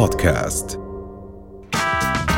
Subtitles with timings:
[0.00, 0.80] بودكاست.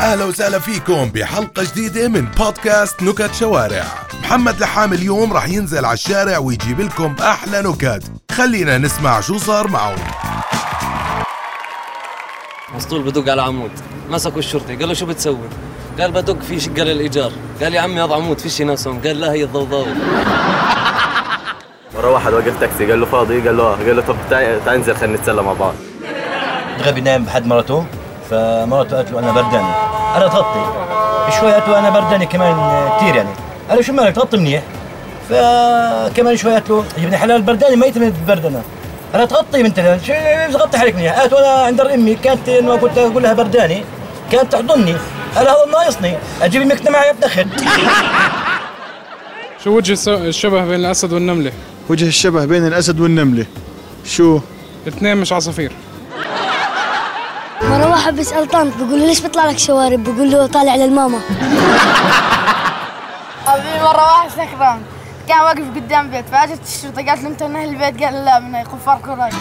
[0.01, 3.85] أهلا وسهلا فيكم بحلقة جديدة من بودكاست نكت شوارع.
[4.23, 8.02] محمد لحام اليوم راح ينزل على الشارع ويجيب لكم أحلى نكت.
[8.33, 9.95] خلينا نسمع شو صار معه
[12.75, 13.70] مسطول بدق على عمود.
[14.10, 15.48] مسكوا الشرطي قال له شو بتسوي؟
[16.01, 19.33] قال بدق في شقة للإيجار قال يا عمي هذا عمود فيش ناس هون قال لا
[19.33, 19.87] هي الضوضاء
[21.95, 24.97] مرة واحد وقف تاكسي قال له فاضي؟ قال له آه قال له طب تعال ننزل
[24.97, 25.74] خلينا نتسلى مع بعض.
[26.81, 27.85] غبي نايم بحد مرته
[28.31, 29.73] فمرته قالت له أنا برداني
[30.17, 30.65] أنا تغطي.
[31.41, 32.55] شوي قالت له أنا برداني كمان
[32.98, 33.29] كثير يعني.
[33.69, 34.62] قال له شو مالك؟ تغطي منيح.
[35.29, 38.62] فكمان شوي قالت له يا ابن الحلال برداني ميت من البرد
[39.15, 40.05] أنا تغطي بنت الهلال،
[40.53, 43.84] شو غطي حالك منيح؟ قالت له أنا عند أمي كانت إنه كنت أقول لها برداني
[44.33, 44.93] كانت تحضني.
[45.37, 47.47] قال هذا ناقصني أجيب المكنة معي افتخر
[49.65, 51.53] شو وجه الس- الشبه بين الأسد والنملة؟
[51.89, 53.47] وجه الشبه بين الأسد والنملة.
[54.05, 54.41] شو؟
[54.87, 55.73] الاثنين مش عصافير.
[57.73, 61.19] مرة واحد بيسأل طنط بيقول له ليش بيطلع لك شوارب؟ بيقول له طالع للماما.
[63.47, 64.81] أبي مرة واحد سكران.
[65.29, 68.62] كان واقف قدام بيت فاجت الشرطة قالت له أنت من أهل البيت؟ قال لا من
[68.62, 69.34] كفار قريش.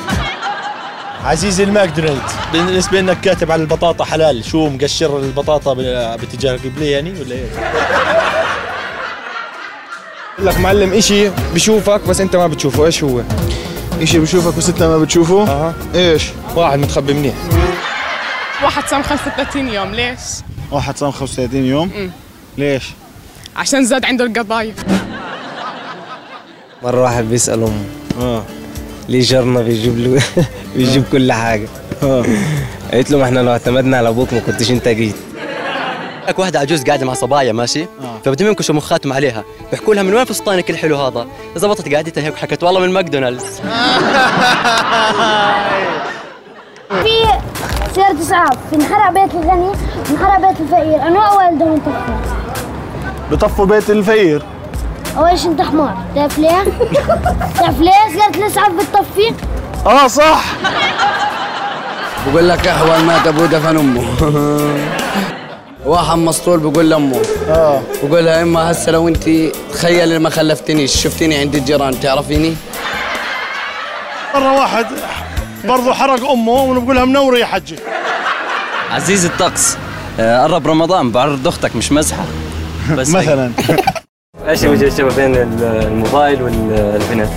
[1.26, 7.36] عزيزي الماكدونالدز بالنسبة لك كاتب على البطاطا حلال شو مقشر البطاطا باتجاه القبلة يعني ولا؟
[10.38, 12.86] بقول لك معلم إشي بشوفك بس أنت ما بتشوفه.
[12.86, 13.22] إيش هو؟
[14.02, 15.74] إشي بشوفك بس أنت ما بتشوفه؟ أها.
[15.96, 17.34] إيش؟ واحد متخبي منيح.
[18.64, 20.20] واحد صام 35 يوم ليش؟
[20.72, 22.12] واحد صام 35 يوم؟
[22.58, 22.84] ليش؟
[23.56, 24.74] عشان زاد عنده القضايا.
[26.84, 27.84] مرة واحد بيسأل أمه
[28.22, 28.44] آه.
[29.10, 30.22] ليه جارنا بيجيب له
[30.76, 31.68] بيجيب كل حاجة؟
[32.04, 32.26] آه.
[32.92, 35.16] قالت له ما إحنا لو اعتمدنا على أبوك ما كنتش أنت جيت.
[36.28, 37.86] لك واحدة عجوز قاعدة مع صبايا ماشي؟
[38.26, 39.44] فبدهم ينكشوا مخاتهم عليها.
[39.72, 43.44] بيحكوا لها من وين فستانك الحلو هذا؟ زبطت قعدتها هيك وحكت والله من ماكدونالدز.
[48.32, 49.72] إسعاف انحرق بيت الغني
[50.12, 51.08] انحرق بيت الفقير.
[51.08, 52.16] أنواع والدهم انطفوا
[53.32, 54.44] بطفوا بيت الفقير.
[55.18, 56.64] أول شيء أنت حمار؟ تعرف ليه؟
[57.60, 59.34] تعرف ليه سيارة الإسعاف بتطفي؟
[59.86, 60.44] آه صح.
[62.28, 64.04] بقول لك أحوال مات أبوه دفن أمه.
[65.86, 67.22] واحد مسطول بقول لأمه.
[67.50, 67.82] آه.
[68.04, 69.30] بقول لها إما هسه لو أنت
[69.74, 72.56] تخيلي ما خلفتنيش شفتيني عند الجيران تعرفيني؟
[74.36, 74.86] مرة واحد
[75.66, 77.76] برضه حرق أمه ونقولها منورة يا حجي.
[78.92, 79.78] عزيز الطقس
[80.20, 82.26] آه، قرب رمضان بعرض أختك مش مزحة.
[82.98, 83.52] بس مثلا.
[84.50, 87.30] إيش وجه الشبه بين الموبايل والبنت؟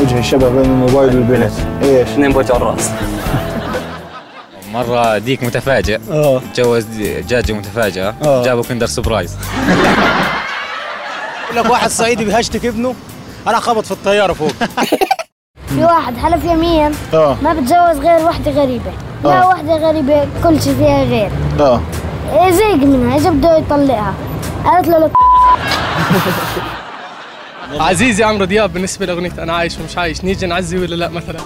[0.00, 1.52] وجه الشبه بين الموبايل والبنت.
[1.82, 2.90] إيش؟ اثنين بوجه الرأس.
[4.74, 5.98] مرة ديك متفاجئ.
[6.10, 6.40] آه.
[6.54, 8.14] تجوز دجاجة متفاجئة.
[8.24, 8.44] آه.
[8.44, 9.36] جابوا كندر سبرايز.
[11.44, 12.94] بقول لك واحد صعيدي بهشتك ابنه؟
[13.46, 14.52] أنا خبط في الطيارة فوق.
[15.68, 16.92] في واحد حلف يمين.
[17.14, 17.36] آه.
[17.42, 18.92] ما بتجوز غير وحدة غريبة.
[19.24, 19.48] لا آه.
[19.48, 21.30] وحدة غريبة كل شيء فيها غير.
[21.60, 21.80] آه.
[22.32, 24.14] إيه زيق منها إجا بده يطلقها
[24.64, 25.10] قالت له لا
[27.84, 31.40] عزيزي عمرو دياب بالنسبة لأغنية أنا عايش ومش عايش نيجي نعزي ولا لا مثلا؟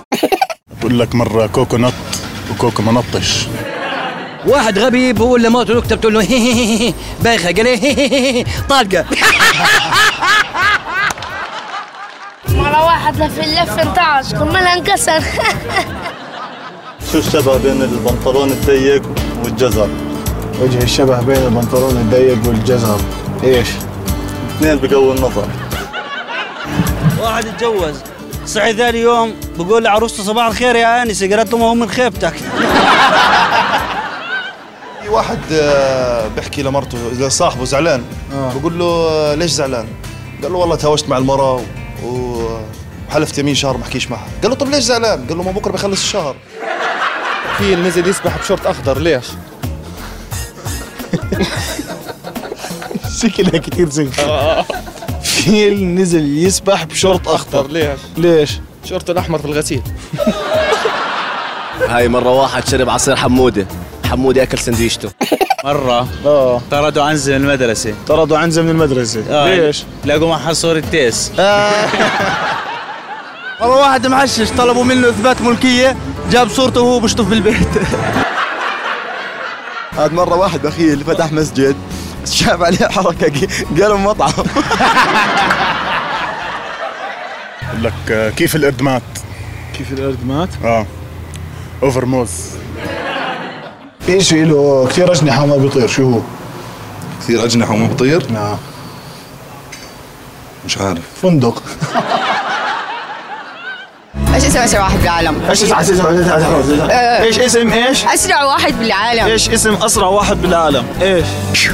[0.80, 1.92] بقول لك مرة كوكو نط
[2.50, 3.46] وكوكو منطش
[4.46, 6.94] واحد غبي بقول لمراته نكته بتقول له هي هي هي
[7.24, 9.04] بايخة قال لي هي هي هي طالقة.
[12.48, 15.22] مرة واحد لف اللف انتعش كملها انكسر.
[17.12, 19.02] شو الشبه بين البنطلون الضيق
[19.44, 19.88] والجزر؟
[20.62, 23.00] وجه الشبه بين البنطلون الضيق والجزر
[23.44, 23.68] إيش؟
[24.56, 25.46] اثنين بقوي النظر
[27.20, 27.94] واحد اتجوز
[28.46, 32.34] صحي ثاني يوم بقول لعروسته صباح الخير يا انسه قالت له ما هو من خيبتك
[35.02, 38.02] في واحد آه، بيحكي لمرته إذا صاحبه زعلان
[38.32, 39.86] بقول له آه، ليش زعلان؟
[40.42, 41.60] قال له والله تهاوشت مع المرأة
[42.04, 42.58] و-
[43.10, 45.72] وحلفت يمين شهر ما احكيش معها قال له طب ليش زعلان؟ قال له ما بكرة
[45.72, 46.36] بخلص الشهر
[47.58, 49.24] في نزل يسبح بشورت أخضر ليش؟
[53.22, 54.10] شكلها كتير زين
[55.22, 58.50] فيل نزل يسبح بشورت أخضر ليش؟ ليش؟
[58.84, 59.82] شورت الأحمر في الغسيل
[61.88, 63.66] هاي مرة واحد شرب عصير حمودة
[64.10, 65.10] حمودة أكل سندويشته
[65.64, 69.54] مرة آه طردوا عنزة من المدرسة طردوا عنزة من المدرسة آه.
[69.54, 71.32] ليش؟ لقوا معها صورة تيس
[73.62, 75.96] والله واحد محشش طلبوا منه إثبات ملكية
[76.30, 77.68] جاب صورته وهو بيشطف بالبيت.
[79.98, 81.76] هذا مرة واحد بخيل فتح مسجد
[82.24, 83.48] شاف عليه حركة
[83.80, 84.32] قالوا مطعم.
[87.72, 89.02] بقول لك آه، كيف القرد مات؟
[89.78, 90.86] كيف القرد مات؟ آه.
[91.82, 92.30] اوفر موز
[94.06, 96.20] في شيء له كثير أجنحة وما بيطير شو هو؟
[97.20, 98.56] كثير أجنحة وما بطير نعم.
[100.66, 101.02] مش عارف.
[101.22, 101.62] فندق.
[104.34, 105.74] إيش اسم اسرع واحد بالعالم؟ إيش اسم
[106.90, 107.22] آه.
[107.22, 109.24] إيش اسم إيش؟ اسرع واحد بالعالم.
[109.26, 111.70] إيش اسم اسرع واحد بالعالم؟ إيش؟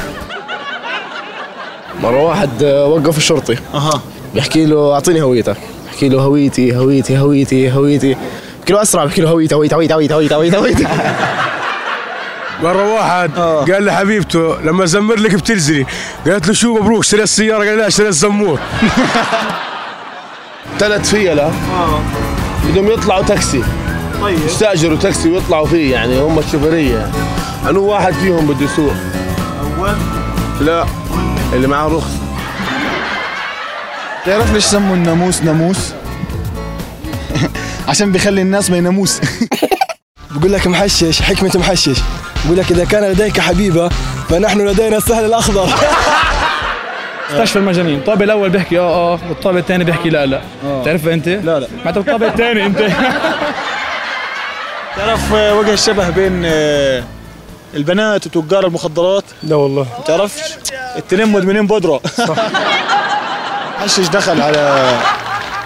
[2.03, 3.55] مرة واحد آه، وقف الشرطي.
[3.73, 4.01] أها.
[4.33, 5.57] بيحكي له أعطيني هويتك
[5.87, 8.13] بحكي له هويتي هويتي هويتي هويتي.
[8.59, 10.87] بحكي له أسرع بحكي له هويتي هويتي هويتي هويتي هويتي هويتي هويتي
[12.63, 13.31] مرة واحد
[13.71, 15.85] قال لحبيبته لما زمر لك بتنزلي
[16.27, 18.59] قالت له شو مبروك اشتريت السيارة؟ قال لا اشتريت الزمور.
[20.79, 21.51] ثلاث فيلة
[22.67, 23.63] بدهم يطلعوا تاكسي.
[24.21, 24.39] طيب.
[24.45, 26.95] يستأجروا تاكسي ويطلعوا فيه يعني هم الشوفيرية.
[26.95, 27.11] يعني
[27.69, 28.93] انو واحد فيهم بده يسوق.
[29.77, 29.95] أول.
[30.61, 30.85] لا.
[31.53, 32.17] اللي معاه رخصة
[34.25, 35.77] تعرف ليش سموا الناموس ناموس؟
[37.87, 39.21] عشان بيخلي الناس ما يناموس.
[40.31, 41.99] بقول لك محشش حكمة محشش.
[42.45, 43.89] بقول لك إذا كان لديك حبيبة
[44.29, 45.69] فنحن لدينا السهل الأخضر.
[47.31, 47.99] مستشفى المجانين.
[47.99, 50.41] الطابق الأول بيحكي آه آه والطابق الثاني بيحكي لا لا.
[50.85, 51.67] تعرفها أنت؟ لا لا.
[51.83, 52.79] ما انت الطابق الثاني أنت.
[54.97, 57.03] تعرف آه، وجه الشبه بين آه،
[57.73, 59.85] البنات وتجار المخدرات؟ لا والله.
[60.05, 60.41] تعرفش؟
[60.97, 62.01] التنين مدمنين بودرة.
[63.79, 64.91] حشش دخل على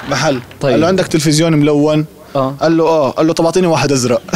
[0.10, 0.40] محل.
[0.62, 0.72] طيب.
[0.72, 2.06] قال له عندك تلفزيون ملون؟
[2.36, 2.56] آه.
[2.62, 3.10] قال له آه.
[3.10, 4.22] قال له طب اعطيني واحد أزرق.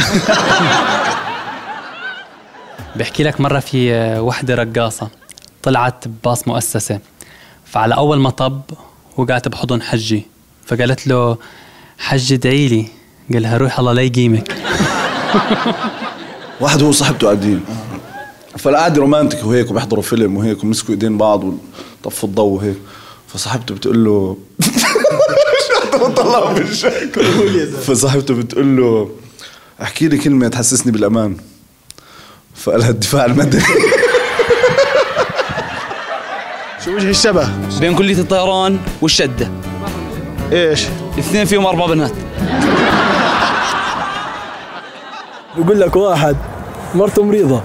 [2.96, 5.08] بحكي لك مرة في وحدة رقاصة
[5.62, 6.98] طلعت بباص مؤسسة.
[7.70, 8.60] فعلى أول مطب
[9.16, 10.26] وقعت بحضن حجي
[10.66, 11.36] فقالت له
[11.98, 12.86] حجي ادعي لي.
[13.32, 14.54] قال لها روح الله لا يقيمك.
[16.60, 17.60] واحد هو صاحبته قاعدين.
[18.58, 21.44] فالقعدة رومانتك وهيك وبيحضروا فيلم وهيك ومسكوا إيدين بعض
[22.04, 22.76] وطفوا الضوء وهيك.
[23.28, 24.36] فصاحبته بتقول له
[25.92, 27.20] بطلع بالشك
[27.86, 29.10] فصاحبته بتقول له
[29.82, 31.36] احكي لي كلمة تحسسني بالأمان.
[32.54, 33.62] فقالها الدفاع المدني.
[36.84, 37.48] شو وجه الشبه؟
[37.80, 39.50] بين كلية الطيران والشدة
[40.52, 42.12] إيش؟ الاثنين فيهم أربع بنات
[45.56, 46.36] بقول لك واحد
[46.94, 47.62] مرته مريضة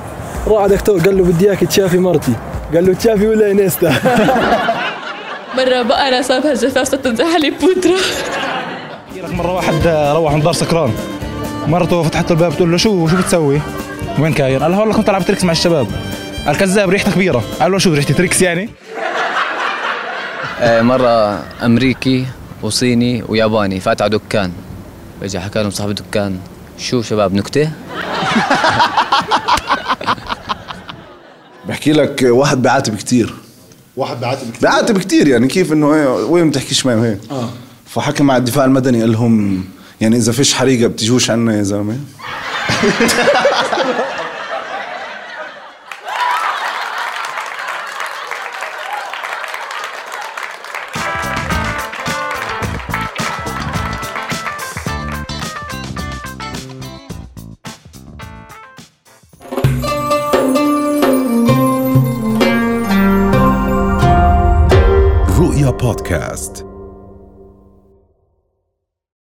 [0.47, 2.33] راح دكتور قال له بدي إياك تشافي مرتي
[2.73, 3.93] قال له تشافي ولا انيستا
[5.57, 7.97] مرة بقرة صابها جفاف ستنزح عليه بودرة
[9.31, 10.93] مرة واحد روح من دار سكران
[11.67, 13.61] مرته فتحت له الباب بتقول له شو شو بتسوي؟
[14.19, 15.87] وين كاين؟ قال لها والله كنت ألعب تريكس مع الشباب
[16.45, 18.69] قال كذاب ريحتها كبيرة قال له شو ريحتي تريكس يعني؟
[20.63, 22.25] آه، مرة أمريكي
[22.61, 24.51] وصيني وياباني فات على دكان.
[25.21, 26.37] فجأة حكى لهم صاحب الدكان
[26.77, 27.71] شو شباب نكتة؟
[31.67, 33.33] بحكي لك واحد بيعاتب كتير.
[33.97, 37.49] واحد بعاتب كتير؟ بيعاتب كتير يعني كيف إنه إيه وين بتحكيش معي؟ وهيك آه.
[37.85, 39.63] فحكى مع الدفاع المدني قال لهم
[40.01, 41.97] يعني إذا فيش حريقة بتجوش عنا يا زلمة.